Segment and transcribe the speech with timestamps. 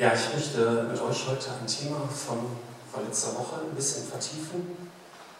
[0.00, 2.38] Ja, ich möchte mit euch heute ein Thema von,
[2.90, 4.88] von letzter Woche ein bisschen vertiefen.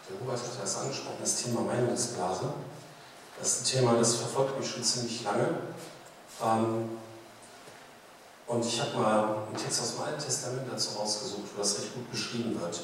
[0.07, 2.53] Der Hubert hat das angesprochen, das Thema Meinungsblase.
[3.39, 5.47] Das ist ein Thema, das verfolgt mich schon ziemlich lange.
[6.43, 6.91] Ähm,
[8.45, 11.95] und ich habe mal einen Text aus dem Alten Testament dazu rausgesucht, wo das recht
[11.95, 12.81] gut beschrieben wird.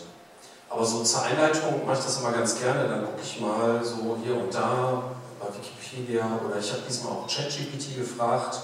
[0.72, 2.88] Aber so zur Einleitung mache ich das immer ganz gerne.
[2.88, 7.28] Dann gucke ich mal so hier und da bei Wikipedia oder ich habe diesmal auch
[7.28, 8.62] ChatGPT gefragt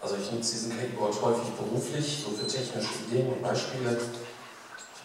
[0.00, 3.82] also ich nutze diesen KI-Board häufig beruflich, so für technische Ideen und Beispiele.
[3.82, 4.00] Ich habe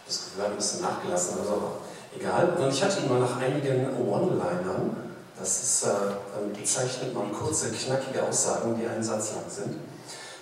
[0.06, 1.78] das Gefühl, ein bisschen nachgelassen, aber
[2.18, 2.56] egal.
[2.58, 4.96] Und ich hatte ihn mal nach einigen One-Linern,
[5.38, 9.76] das ist, äh, bezeichnet man kurze, knackige Aussagen, die einen Satz lang sind,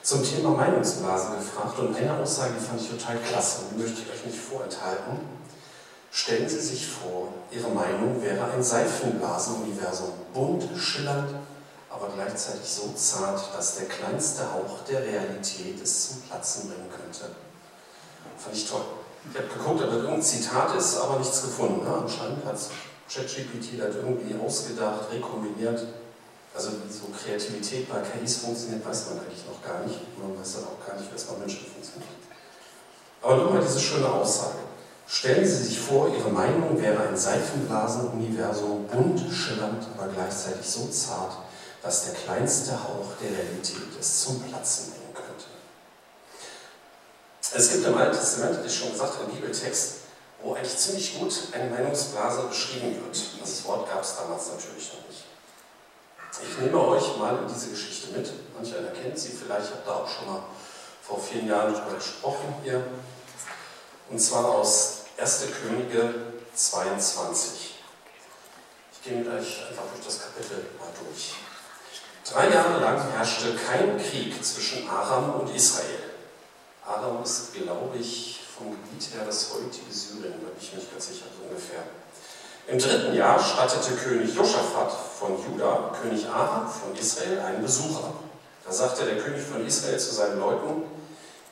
[0.02, 1.78] zum Thema Meinungsblase gefragt.
[1.80, 5.18] Und eine Aussage, fand ich total klasse und die möchte ich euch nicht vorenthalten.
[6.12, 11.34] Stellen Sie sich vor, Ihre Meinung wäre ein Seifenblasenuniversum, bunt, schillernd,
[12.04, 17.34] aber gleichzeitig so zart, dass der kleinste Hauch der Realität es zum Platzen bringen könnte.
[18.38, 18.82] Fand ich toll.
[19.30, 21.84] Ich habe geguckt, ob das irgendein Zitat ist, aber nichts gefunden.
[21.84, 21.94] Ne?
[22.02, 22.58] Anscheinend hat
[23.08, 25.86] ChatGPT das irgendwie ausgedacht, rekombiniert.
[26.54, 29.98] Also so Kreativität bei KIs funktioniert, weiß man eigentlich noch gar nicht.
[30.18, 32.12] Man weiß dann auch gar nicht, wie es bei Menschen funktioniert.
[33.22, 34.58] Aber nochmal diese schöne Aussage.
[35.06, 41.36] Stellen Sie sich vor, Ihre Meinung wäre ein Seifenblasenuniversum, bunt, schillernd, aber gleichzeitig so zart,
[41.84, 45.44] dass der kleinste Hauch der Realität es zum Platzen bringen könnte.
[47.54, 49.96] Es gibt im Alten Testament, wie ich schon gesagt, einen Bibeltext,
[50.42, 53.16] wo eigentlich ziemlich gut eine Meinungsblase beschrieben wird.
[53.38, 55.24] Das Wort gab es damals natürlich noch nicht.
[56.42, 58.32] Ich nehme euch mal in diese Geschichte mit.
[58.54, 60.42] Manch einer kennt sie vielleicht, ich habe da auch schon mal
[61.02, 62.82] vor vielen Jahren darüber gesprochen hier.
[64.08, 65.42] Und zwar aus 1.
[65.62, 66.14] Könige
[66.54, 67.74] 22.
[68.92, 71.34] Ich gehe mit euch einfach durch das Kapitel mal durch.
[72.24, 75.98] Drei Jahre lang herrschte kein Krieg zwischen Aram und Israel.
[76.86, 80.90] Aram ist, glaube ich, vom Gebiet her das heutige Syrien, da bin ich mir nicht
[80.90, 81.82] ganz sicher, so ungefähr.
[82.66, 88.14] Im dritten Jahr stattete König Josaphat von Juda, König Aram von Israel, einen Besuch ab.
[88.64, 90.84] Da sagte der König von Israel zu seinen Leuten,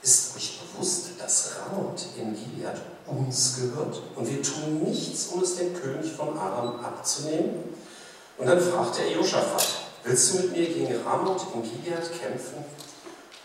[0.01, 5.57] ist euch bewusst, dass Ramoth in Gilead uns gehört und wir tun nichts, um es
[5.57, 7.77] dem König von Aram abzunehmen?
[8.39, 12.65] Und dann fragte er Josaphat, Willst du mit mir gegen Ramoth in Gilead kämpfen?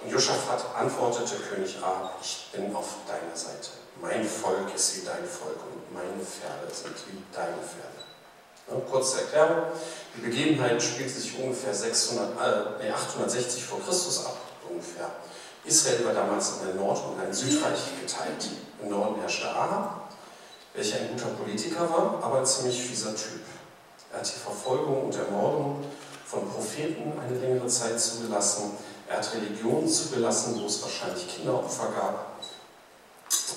[0.03, 3.69] Und Josaphat antwortete König A, ich bin auf deiner Seite.
[4.01, 8.01] Mein Volk ist wie dein Volk und meine Pferde sind wie deine Pferde.
[8.69, 9.65] Ja, kurze Erklärung.
[10.15, 14.37] Die Begebenheit spielt sich ungefähr 600, äh, nee, 860 vor Christus ab.
[14.67, 15.11] Ungefähr.
[15.63, 18.49] Israel war damals in ein Nord- und ein Südreich geteilt.
[18.81, 20.09] Im Norden herrschte Ahab,
[20.73, 23.41] welcher ein guter Politiker war, aber ein ziemlich fieser Typ.
[24.11, 25.83] Er hat die Verfolgung und Ermordung
[26.29, 28.71] von Propheten eine längere Zeit zugelassen.
[29.07, 32.27] Er hat Religionen zugelassen, wo es wahrscheinlich Kinderopfer gab.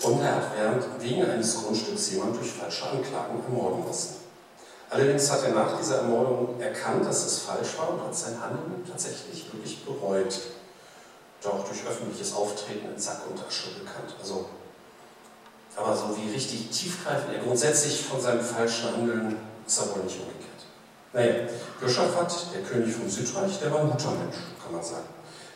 [0.03, 4.16] Und er hat während, wegen eines Grundstücks jemand durch falsche Anklagen ermorden lassen.
[4.88, 8.84] Allerdings hat er nach dieser Ermordung erkannt, dass es falsch war und hat sein Handeln
[8.88, 10.41] tatsächlich wirklich bereut.
[11.42, 14.14] Doch durch öffentliches Auftreten in Sack und Asche bekannt.
[14.20, 14.47] Also,
[15.76, 20.20] aber so wie richtig tiefgreifend er grundsätzlich von seinem falschen Handeln ist er wohl nicht
[20.20, 20.50] umgekehrt.
[21.12, 21.48] Naja,
[21.81, 25.09] Josaphat, der König vom Südreich, der war ein guter Mensch, kann man sagen.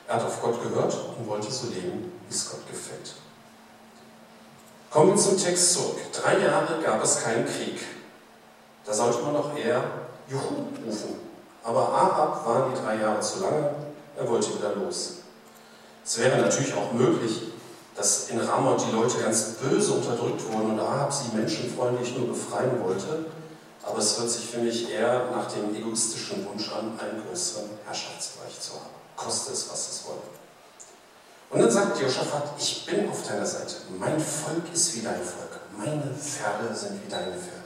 [0.09, 3.15] Er hat auf Gott gehört und wollte so leben, wie es Gott gefällt.
[4.91, 5.99] Kommen wir zum Text zurück.
[6.13, 7.81] Drei Jahre gab es keinen Krieg.
[8.85, 9.83] Da sollte man doch eher
[10.29, 11.15] Juhu rufen.
[11.63, 13.71] Aber Ahab waren die drei Jahre zu lange,
[14.17, 15.19] er wollte wieder los.
[16.05, 17.53] Es wäre natürlich auch möglich,
[17.97, 22.83] dass in Ramoth die Leute ganz böse unterdrückt wurden und Ahab sie menschenfreundlich nur befreien
[22.83, 23.25] wollte
[23.87, 28.59] aber es hört sich für mich eher nach dem egoistischen Wunsch an, einen größeren Herrschaftsbereich
[28.61, 28.95] zu haben.
[29.17, 30.23] Koste es, was es wolle.
[31.51, 33.75] Und dann sagt Josaphat, ich bin auf deiner Seite.
[33.99, 35.61] Mein Volk ist wie dein Volk.
[35.77, 37.65] Meine Pferde sind wie deine Pferde.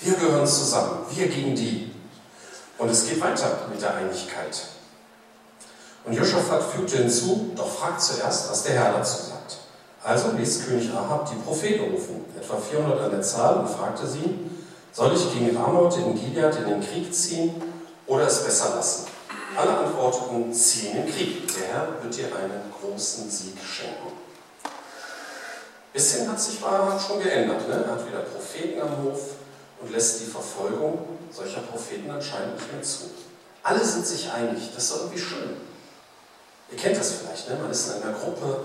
[0.00, 1.90] Wir gehören zusammen, wir gegen die.
[2.76, 4.62] Und es geht weiter mit der Einigkeit.
[6.04, 9.58] Und Josaphat fügte hinzu, doch fragt zuerst, was der Herr dazu sagt.
[10.04, 14.38] Also ließ König Ahab die Propheten rufen, etwa 400 an der Zahl, und fragte sie,
[14.98, 17.62] soll ich gegen Ramoth in Gilead in den Krieg ziehen
[18.08, 19.06] oder es besser lassen?
[19.56, 21.46] Alle antworteten, zieh in den Krieg.
[21.54, 24.12] Der Herr wird dir einen großen Sieg schenken.
[25.92, 27.68] Bisschen hat sich Barach schon geändert.
[27.68, 27.84] Ne?
[27.86, 29.20] Er hat wieder Propheten am Hof
[29.80, 30.98] und lässt die Verfolgung
[31.30, 33.04] solcher Propheten anscheinend nicht mehr zu.
[33.62, 34.70] Alle sind sich einig.
[34.74, 35.56] Das ist irgendwie schön.
[36.72, 37.48] Ihr kennt das vielleicht.
[37.48, 37.56] Ne?
[37.62, 38.62] Man ist in einer Gruppe,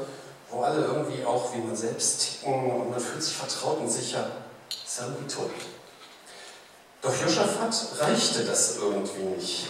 [0.50, 4.26] wo alle irgendwie auch wie man selbst ticken und man fühlt sich vertraut und sicher.
[4.68, 5.52] Das ist irgendwie toll.
[7.04, 9.68] Doch Josaphat reichte das irgendwie nicht.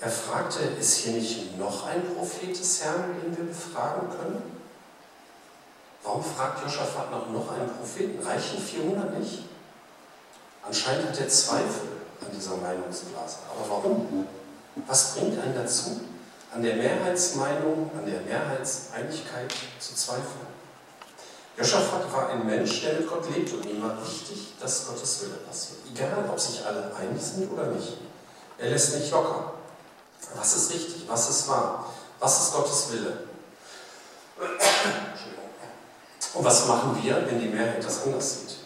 [0.00, 4.42] Er fragte, ist hier nicht noch ein Prophet des Herrn, den wir befragen können?
[6.02, 8.20] Warum fragt Josaphat nach noch einen Propheten?
[8.26, 9.44] Reichen 400 nicht?
[10.62, 11.88] Anscheinend hat er Zweifel
[12.20, 13.36] an dieser Meinungsblase.
[13.48, 14.26] Aber warum?
[14.88, 16.00] Was bringt einen dazu,
[16.52, 20.63] an der Mehrheitsmeinung, an der Mehrheitseinigkeit zu zweifeln?
[21.56, 25.36] Josaphat war ein Mensch, der mit Gott lebte und ihm war wichtig, dass Gottes Wille
[25.36, 25.80] passiert.
[25.94, 27.98] Egal, ob sich alle einig sind oder nicht.
[28.58, 29.52] Er lässt nicht locker.
[30.34, 31.04] Was ist richtig?
[31.08, 31.92] Was ist wahr?
[32.18, 33.18] Was ist Gottes Wille?
[36.34, 38.56] Und was machen wir, wenn die Mehrheit das anders sieht?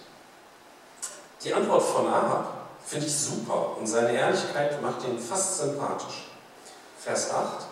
[1.45, 6.31] Die Antwort von Ahab finde ich super und seine Ehrlichkeit macht ihn fast sympathisch.
[6.99, 7.67] Vers 8.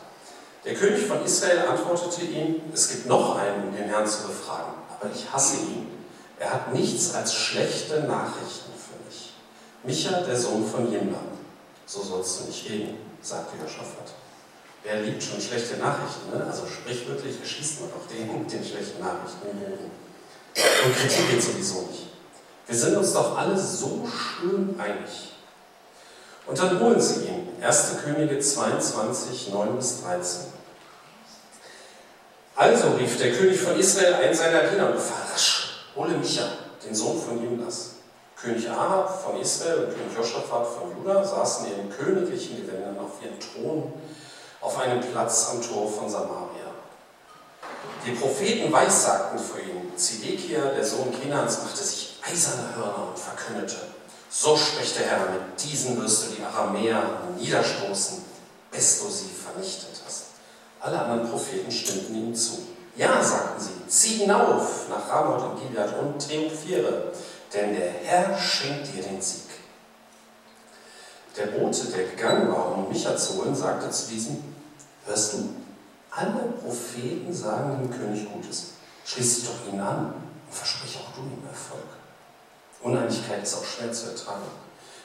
[0.64, 5.10] Der König von Israel antwortete ihm, es gibt noch einen, den Herrn zu befragen, aber
[5.14, 5.88] ich hasse ihn.
[6.38, 9.32] Er hat nichts als schlechte Nachrichten für mich.
[9.84, 11.18] Micha, der Sohn von Jimla.
[11.86, 14.12] So sollst du nicht reden, sagte Joschafat.
[14.82, 16.30] Wer liebt schon schlechte Nachrichten?
[16.32, 16.44] Ne?
[16.44, 22.06] Also sprichwörtlich erschießt man auch den den schlechten Nachrichten Und Kritik geht sowieso nicht.
[22.66, 25.32] Wir sind uns doch alle so schön einig.
[26.46, 27.48] Und dann holen sie ihn.
[27.60, 27.94] 1.
[28.04, 30.46] Könige 22, 9 bis 13.
[32.56, 36.48] Also rief der König von Israel einen seiner Diener und befahl rasch, hole Micha,
[36.82, 37.90] den Sohn von Judas.
[38.34, 43.38] König Ahab von Israel und König Joschafat von Juda saßen in königlichen Gewändern auf ihren
[43.38, 43.92] Thronen
[44.62, 46.72] auf einem Platz am Tor von Samaria.
[48.06, 49.92] Die Propheten weissagten für ihn.
[49.96, 53.76] Zedekia, der Sohn Kenans, machte sich eiserne Hörner und verkündete,
[54.30, 57.02] so spricht der Herr, mit diesen wirst du die Aramäer
[57.38, 58.24] niederstoßen,
[58.70, 59.95] bis du sie vernichtet.
[60.80, 62.58] Alle anderen Propheten stimmten ihm zu.
[62.96, 67.12] Ja, sagten sie, zieh hinauf nach Ramoth und Gilead und triumphiere,
[67.52, 69.42] denn der Herr schenkt dir den Sieg.
[71.36, 74.42] Der Bote, der gegangen war, um Micha zu holen, sagte zu diesem,
[75.04, 75.50] hörst du,
[76.10, 78.68] alle Propheten sagen dem König Gutes.
[79.04, 80.14] Schließ dich doch ihnen an
[80.46, 81.84] und versprich auch du ihm Erfolg.
[82.82, 84.46] Uneinigkeit ist auch schwer zu ertragen.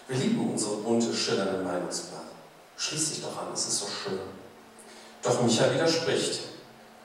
[0.07, 2.31] Wir lieben unsere bunte, schillernde Meinungsblase.
[2.77, 4.19] Schließ dich doch an, es ist so schön.
[5.23, 6.41] Doch Micha widerspricht.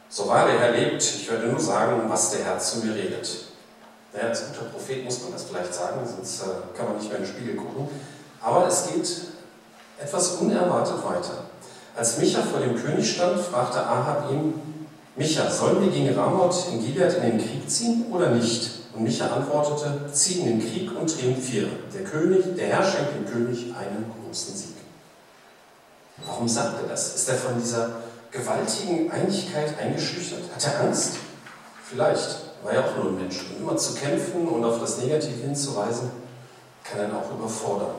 [0.09, 3.29] So wahr der Herr lebt, ich werde nur sagen, was der Herr zu mir redet.
[4.13, 7.19] Naja, als guter Prophet muss man das vielleicht sagen, sonst äh, kann man nicht mehr
[7.19, 7.89] in den Spiegel gucken.
[8.41, 9.09] Aber es geht
[9.99, 11.45] etwas unerwartet weiter.
[11.97, 14.55] Als Micha vor dem König stand, fragte Ahab ihn,
[15.17, 18.71] Micha, sollen wir gegen Ramoth in Gilead in den Krieg ziehen oder nicht?
[18.95, 21.69] Und Micha antwortete, zieh in den Krieg und triumphiere.
[21.93, 24.77] Der König, der Herr schenkt dem König einen großen Sieg.
[26.25, 27.15] Warum sagt er das?
[27.15, 27.91] Ist er von dieser
[28.37, 30.43] gewaltigen Einigkeit eingeschüchtert?
[30.55, 31.15] Hat er Angst?
[31.89, 32.47] Vielleicht.
[32.63, 33.45] War ja auch nur ein Mensch.
[33.51, 36.11] Und immer zu kämpfen und auf das Negative hinzuweisen,
[36.83, 37.95] kann ihn auch überfordern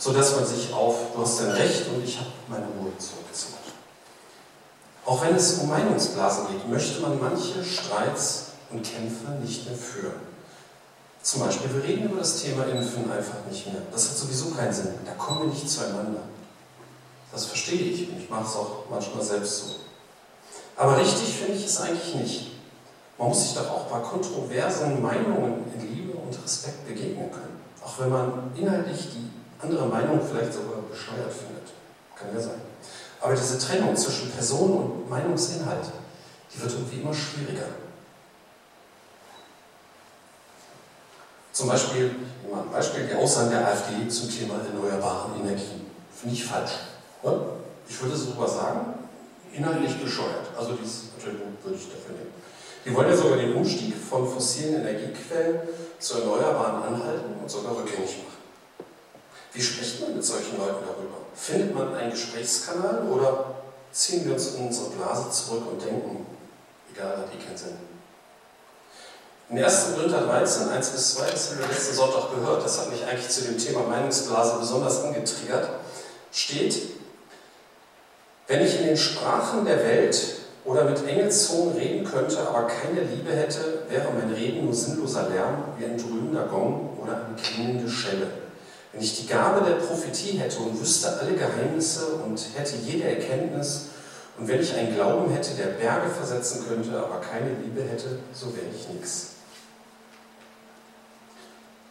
[0.00, 3.54] sodass man sich auf, du hast dein Recht und ich habe meine Ruhe zurückgezogen.
[5.04, 10.30] Auch wenn es um Meinungsblasen geht, möchte man manche Streits und Kämpfe nicht mehr führen.
[11.22, 13.82] Zum Beispiel, wir reden über das Thema Impfen einfach nicht mehr.
[13.92, 14.94] Das hat sowieso keinen Sinn.
[15.04, 16.22] Da kommen wir nicht zueinander.
[17.32, 19.74] Das verstehe ich und ich mache es auch manchmal selbst so.
[20.76, 22.50] Aber richtig finde ich es eigentlich nicht.
[23.18, 27.60] Man muss sich doch auch bei kontroversen Meinungen in Liebe und Respekt begegnen können.
[27.84, 29.30] Auch wenn man inhaltlich die
[29.62, 31.68] andere Meinung vielleicht sogar bescheuert findet.
[32.16, 32.60] Kann ja sein.
[33.20, 35.84] Aber diese Trennung zwischen Person und Meinungsinhalt,
[36.52, 37.66] die wird irgendwie immer schwieriger.
[41.52, 42.14] Zum Beispiel,
[42.50, 45.86] mal ein Beispiel, die Aussagen der AfD zum Thema erneuerbaren Energien.
[46.14, 46.72] Finde ich falsch.
[47.22, 48.94] Ich würde sogar sagen,
[49.52, 50.46] inhaltlich bescheuert.
[50.56, 52.32] Also dieses Entschuldigung würde ich dafür nehmen.
[52.84, 55.60] Die wollen ja sogar den Umstieg von fossilen Energiequellen
[55.98, 58.40] zu erneuerbaren anhalten und sogar rückgängig machen.
[59.52, 61.18] Wie spricht man mit solchen Leuten darüber?
[61.34, 63.54] Findet man einen Gesprächskanal oder
[63.92, 66.26] ziehen wir uns in unsere Blase zurück und denken,
[66.94, 67.76] egal, hat eh keinen Sinn.
[69.50, 69.94] In 1.
[69.94, 73.28] Korinther 13, 1 bis 2, das haben wir letzten Sonntag gehört, das hat mich eigentlich
[73.28, 75.68] zu dem Thema Meinungsblase besonders angetriggert,
[76.30, 76.99] steht,
[78.50, 83.30] wenn ich in den Sprachen der Welt oder mit Engelszungen reden könnte, aber keine Liebe
[83.30, 88.26] hätte, wäre mein Reden nur sinnloser Lärm wie ein dröhnender Gong oder eine klingende Schelle.
[88.92, 93.86] Wenn ich die Gabe der Prophetie hätte und wüsste alle Geheimnisse und hätte jede Erkenntnis,
[94.36, 98.46] und wenn ich einen Glauben hätte, der Berge versetzen könnte, aber keine Liebe hätte, so
[98.46, 99.34] wäre ich nichts.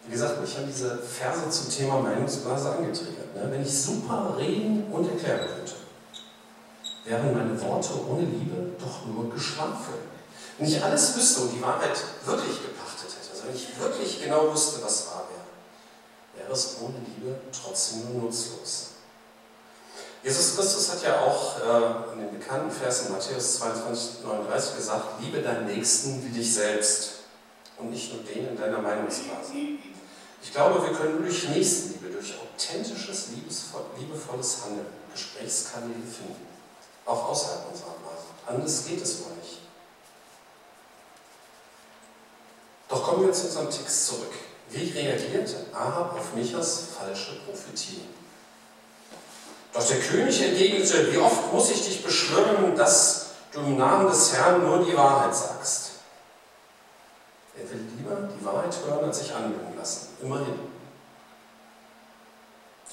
[0.06, 3.34] Wie gesagt, mich haben diese Verse zum Thema Meinungsblase angetriggert.
[3.36, 3.48] Ne?
[3.50, 5.79] Wenn ich super reden und erklären könnte,
[7.10, 9.96] wären meine Worte ohne Liebe doch nur Geschwafel.
[10.58, 14.54] Wenn ich alles wüsste und die Wahrheit wirklich gepachtet hätte, also wenn ich wirklich genau
[14.54, 18.90] wüsste, was wahr wäre, wäre es ohne Liebe trotzdem nur nutzlos.
[20.22, 25.42] Jesus Christus hat ja auch äh, in den bekannten Versen Matthäus 22, 39 gesagt, liebe
[25.42, 27.12] deinen Nächsten wie dich selbst
[27.78, 29.54] und nicht nur den in deiner Meinungsblase.
[30.42, 33.30] Ich glaube, wir können durch Nächstenliebe, durch authentisches,
[33.98, 36.48] liebevolles Handeln Gesprächskanäle finden,
[37.06, 38.28] auch außerhalb unserer Blase.
[38.48, 39.60] Anders geht es wohl nicht.
[42.88, 44.34] Doch kommen wir zu unserem Text zurück.
[44.70, 48.02] Wie reagiert Ahab auf Michas falsche Prophetie?
[49.74, 54.34] Doch der König entgegnete, wie oft muss ich dich beschwören, dass du im Namen des
[54.34, 55.92] Herrn nur die Wahrheit sagst?
[57.56, 60.10] Er will lieber die Wahrheit hören, als sich anlügen lassen.
[60.22, 60.60] Immerhin.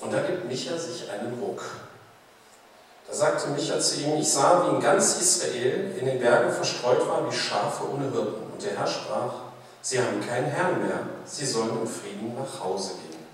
[0.00, 1.62] Und da gibt Micha sich einen Ruck.
[3.08, 7.06] Da sagte Micha zu ihm, ich sah, wie in ganz Israel in den Bergen verstreut
[7.08, 8.50] war, wie Schafe ohne Hirten.
[8.52, 9.32] Und der Herr sprach,
[9.80, 13.24] sie haben keinen Herrn mehr, sie sollen im Frieden nach Hause gehen.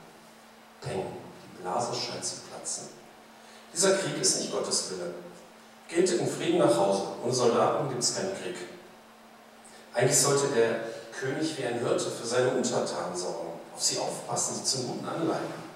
[0.80, 1.06] Peng,
[1.42, 2.88] die Blase scheint zu platzen.
[3.72, 5.14] Dieser Krieg ist nicht Gottes Wille.
[5.88, 7.02] Geht in Frieden nach Hause.
[7.24, 8.56] Ohne Soldaten gibt es keinen Krieg.
[9.94, 10.80] Eigentlich sollte der
[11.12, 15.71] König wie ein Hirte für seine Untertanen sorgen, auf sie aufpassen, sie zum Guten anleiten.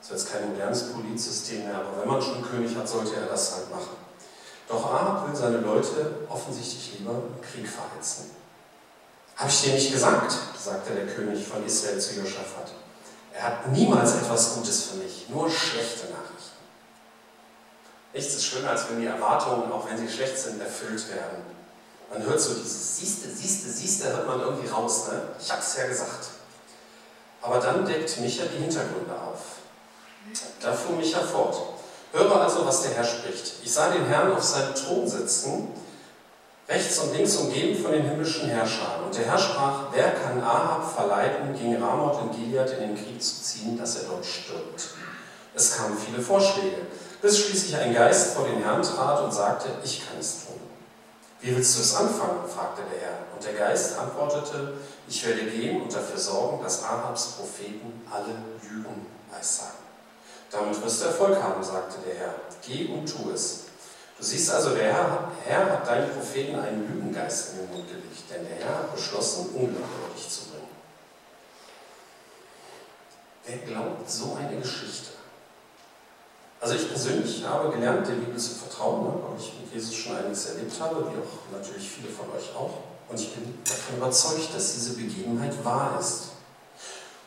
[0.00, 3.16] Das ist jetzt kein modernes Polizsystem mehr, aber wenn man schon einen König hat, sollte
[3.16, 3.96] er das halt machen.
[4.66, 8.30] Doch Ahab will seine Leute offensichtlich lieber im Krieg verheizen.
[9.36, 12.72] Habe ich dir nicht gesagt, sagte der König von Israel zu Josaphat.
[13.32, 16.60] Er hat niemals etwas Gutes für mich, nur schlechte Nachrichten.
[18.12, 21.42] Nichts ist schlimmer, als wenn die Erwartungen, auch wenn sie schlecht sind, erfüllt werden.
[22.12, 25.08] Man hört so dieses Siehste, Siehste, Siehste, hört man irgendwie raus.
[25.08, 25.22] Ne?
[25.40, 26.26] Ich hab's ja gesagt.
[27.40, 29.59] Aber dann deckt Micha die Hintergründe auf.
[30.60, 31.56] Da fuhr Micha fort.
[32.12, 33.54] Höre also, was der Herr spricht.
[33.62, 35.68] Ich sah den Herrn auf seinem Thron sitzen,
[36.68, 39.04] rechts und links umgeben von den himmlischen Herrschern.
[39.04, 43.22] Und der Herr sprach, wer kann Ahab verleiten, gegen Ramoth in Gilead in den Krieg
[43.22, 44.90] zu ziehen, dass er dort stirbt?
[45.54, 46.86] Es kamen viele Vorschläge,
[47.22, 50.60] bis schließlich ein Geist vor den Herrn trat und sagte, ich kann es tun.
[51.40, 52.48] Wie willst du es anfangen?
[52.48, 53.18] fragte der Herr.
[53.34, 54.74] Und der Geist antwortete,
[55.08, 59.79] ich werde gehen und dafür sorgen, dass Ahabs Propheten alle Lügen weissagen.
[60.50, 62.34] Damit wirst du Erfolg haben, sagte der Herr.
[62.66, 63.64] Geh und tu es.
[64.18, 68.24] Du siehst also, der Herr, Herr hat deinen Propheten einen Lügengeist in den Mund gelegt,
[68.30, 69.50] denn der Herr hat beschlossen,
[70.14, 70.68] dich zu bringen.
[73.46, 75.10] Wer glaubt so eine Geschichte?
[76.60, 80.16] Also ich persönlich habe gelernt, der Bibel zu vertrauen, ne, weil ich mit Jesus schon
[80.16, 82.74] einiges erlebt habe, wie auch natürlich viele von euch auch.
[83.08, 86.32] Und ich bin davon überzeugt, dass diese Begebenheit wahr ist.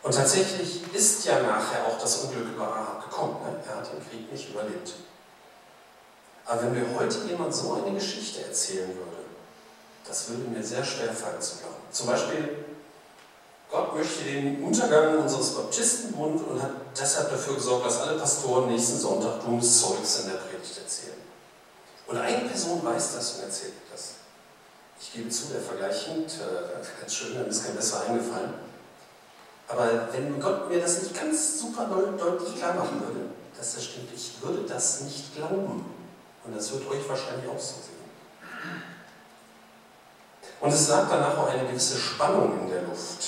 [0.04, 3.38] Und tatsächlich ist ja nachher auch das Unglück über Ahab gekommen.
[3.42, 3.64] Ne?
[3.68, 4.94] Er hat den Krieg nicht überlebt.
[6.46, 9.24] Aber wenn mir heute jemand so eine Geschichte erzählen würde,
[10.06, 11.76] das würde mir sehr schwer fallen zu glauben.
[11.90, 12.66] Zum Beispiel,
[13.72, 19.00] Gott möchte den Untergang unseres Baptistenbund und hat deshalb dafür gesorgt, dass alle Pastoren nächsten
[19.00, 21.18] Sonntag dummes Zeugs in der Predigt erzählen.
[22.08, 24.16] Und eine Person weiß das und erzählt das.
[25.00, 28.54] Ich gebe zu, der Vergleich hinkt äh, ganz schön, mir ist kein besser eingefallen.
[29.74, 34.10] Aber wenn Gott mir das nicht ganz super deutlich klar machen würde, dass das stimmt,
[34.15, 35.86] ich würde das nicht glauben.
[36.46, 38.03] Und das wird euch wahrscheinlich auch so sehen.
[40.60, 43.27] Und es lag danach auch eine gewisse Spannung in der Luft.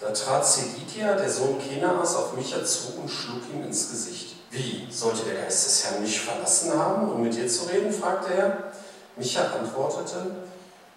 [0.00, 4.36] Da trat Seditia, der Sohn Kenaas, auf Micha zu und schlug ihm ins Gesicht.
[4.50, 7.92] Wie, sollte der Geist des Herrn mich verlassen haben, um mit dir zu reden?
[7.92, 8.72] fragte er.
[9.16, 10.26] Micha antwortete,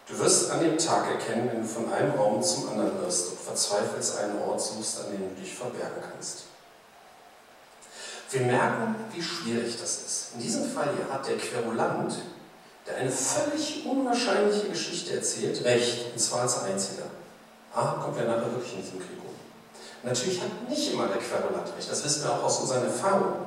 [0.08, 3.40] Du wirst an dem Tag erkennen, wenn du von einem Raum zum anderen wirst und
[3.40, 6.44] verzweifelst einen Ort suchst, an dem du dich verbergen kannst.
[8.30, 10.28] Wir merken, wie schwierig das ist.
[10.36, 12.16] In diesem Fall hier hat der Querulant,
[12.86, 17.06] der eine völlig unwahrscheinliche Geschichte erzählt, recht, und zwar als einziger.
[17.74, 19.34] Ah, kommt ja nachher wirklich in diesem Krieg um.
[20.04, 23.43] Natürlich hat nicht immer der Querulant recht, das wissen wir auch aus unseren Erfahrungen.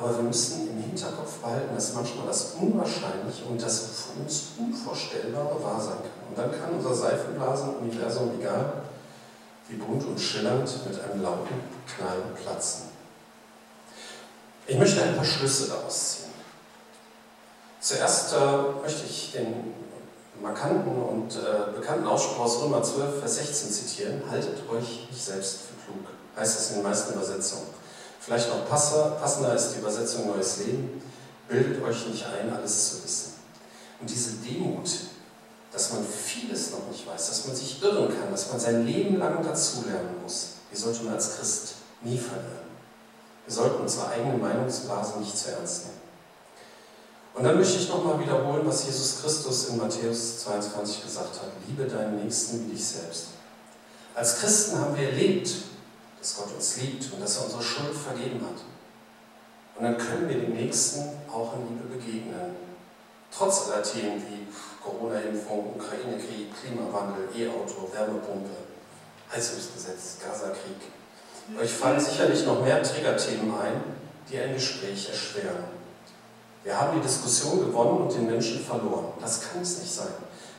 [0.00, 5.62] Aber wir müssen im Hinterkopf behalten, dass manchmal das Unwahrscheinliche und das für uns Unvorstellbare
[5.62, 6.28] wahr sein kann.
[6.28, 8.82] Und dann kann unser Seifenblasen-Universum, egal
[9.68, 12.84] wie bunt und schillernd, mit einem lauten Knall platzen.
[14.66, 16.28] Ich möchte ein paar Schlüsse daraus ziehen.
[17.80, 19.74] Zuerst äh, möchte ich den
[20.40, 24.22] markanten und äh, bekannten Ausspruch aus Römer 12, Vers 16 zitieren.
[24.30, 27.77] Haltet euch nicht selbst für klug, heißt es in den meisten Übersetzungen.
[28.20, 31.02] Vielleicht noch passender ist die Übersetzung Neues Leben.
[31.48, 33.32] Bildet euch nicht ein, alles zu wissen.
[34.00, 34.88] Und diese Demut,
[35.72, 39.18] dass man vieles noch nicht weiß, dass man sich irren kann, dass man sein Leben
[39.18, 42.68] lang dazulernen muss, die sollte man als Christ nie verlieren.
[43.46, 45.98] Wir sollten unsere eigene Meinungsblase nicht zu ernst nehmen.
[47.34, 51.50] Und dann möchte ich nochmal wiederholen, was Jesus Christus in Matthäus 22 gesagt hat.
[51.66, 53.28] Liebe deinen Nächsten wie dich selbst.
[54.14, 55.48] Als Christen haben wir erlebt,
[56.18, 58.60] dass Gott uns liebt und dass er unsere Schuld vergeben hat.
[59.76, 62.56] Und dann können wir dem Nächsten auch in Liebe begegnen.
[63.30, 64.46] Trotz aller Themen wie
[64.82, 68.50] Corona-Impfung, Ukraine-Krieg, Klimawandel, E-Auto, Wärmepumpe,
[69.32, 71.60] Heizungsgesetz, Gaza-Krieg.
[71.60, 73.82] Euch fallen sicherlich noch mehr Triggerthemen ein,
[74.30, 75.78] die ein Gespräch erschweren.
[76.64, 79.12] Wir haben die Diskussion gewonnen und den Menschen verloren.
[79.20, 80.12] Das kann es nicht sein.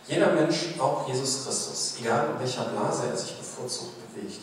[0.08, 4.42] Jeder Mensch, auch Jesus Christus, egal in welcher Blase er sich bevorzugt bewegt.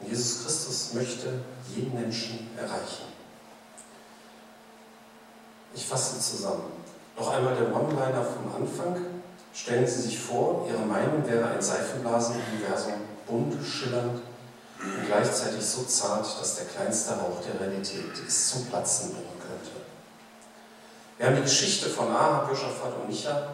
[0.00, 1.40] Und Jesus Christus möchte
[1.74, 3.04] jeden Menschen erreichen.
[5.74, 6.72] Ich fasse zusammen.
[7.16, 8.96] Noch einmal der One-Liner vom Anfang.
[9.52, 12.94] Stellen Sie sich vor, Ihre Meinung wäre ein Seifenblasenuniversum,
[13.26, 14.22] bunt, schillernd
[14.80, 19.78] und gleichzeitig so zart, dass der kleinste Hauch der Realität es zum Platzen bringen könnte.
[21.16, 23.48] Wir haben die Geschichte von Ahab, Josaphat und Micha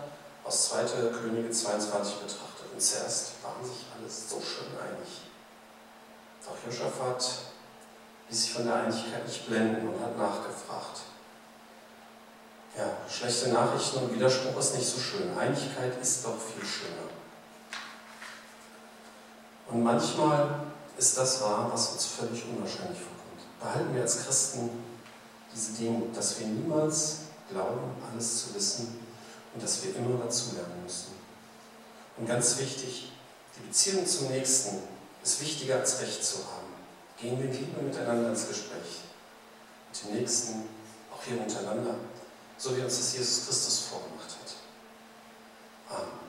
[0.44, 0.84] aus 2.
[1.22, 2.66] Könige 22 betrachtet.
[2.74, 5.08] Und zuerst waren sich alles so schön einig.
[6.46, 7.24] Doch Josaphat
[8.28, 11.00] ließ sich von der Einigkeit nicht blenden und hat nachgefragt.
[12.76, 15.36] Ja, schlechte Nachrichten und Widerspruch ist nicht so schön.
[15.38, 17.08] Einigkeit ist doch viel schöner.
[19.68, 20.60] Und manchmal
[20.98, 23.60] ist das wahr, was uns völlig unwahrscheinlich vorkommt.
[23.60, 24.70] Behalten wir als Christen
[25.54, 27.18] diese Demut, dass wir niemals
[27.50, 29.00] glauben, alles zu wissen
[29.54, 31.14] und dass wir immer dazulernen müssen.
[32.16, 33.12] Und ganz wichtig,
[33.56, 34.82] die Beziehung zum Nächsten
[35.24, 36.74] ist wichtiger als Recht zu haben.
[37.18, 39.00] Gehen wir in Liebe miteinander ins Gespräch.
[39.90, 40.68] Mit dem Nächsten,
[41.10, 41.94] auch hier untereinander,
[42.58, 45.96] so wie uns das Jesus Christus vorgemacht hat.
[45.98, 46.23] Amen.